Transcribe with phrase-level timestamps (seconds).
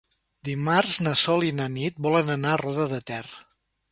[0.47, 3.23] Dimarts na Sol i na Nit volen anar a Roda de Ter.